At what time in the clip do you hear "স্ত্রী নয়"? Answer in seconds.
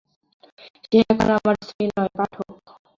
1.61-2.11